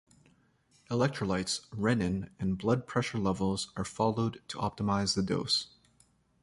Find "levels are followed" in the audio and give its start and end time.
3.19-4.41